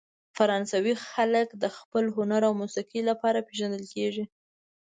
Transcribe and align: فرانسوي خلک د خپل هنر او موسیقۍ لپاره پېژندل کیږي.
فرانسوي 0.37 0.93
خلک 1.09 1.47
د 1.63 1.65
خپل 1.77 2.03
هنر 2.17 2.41
او 2.47 2.53
موسیقۍ 2.61 3.01
لپاره 3.09 3.45
پېژندل 3.47 3.83
کیږي. 3.93 4.23